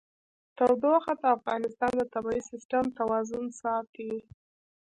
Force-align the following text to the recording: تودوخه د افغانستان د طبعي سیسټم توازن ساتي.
تودوخه 0.57 1.13
د 1.21 1.23
افغانستان 1.37 1.91
د 1.97 2.01
طبعي 2.13 2.41
سیسټم 2.51 2.85
توازن 2.99 3.45
ساتي. 3.61 4.13